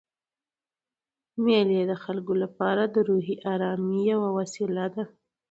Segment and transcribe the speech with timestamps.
[1.43, 5.03] مېلې د خلکو له پاره د روحي آرامۍ یوه وسیله ده.